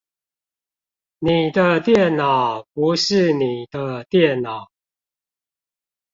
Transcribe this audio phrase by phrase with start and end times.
[1.19, 4.67] 你的電腦不是你的電腦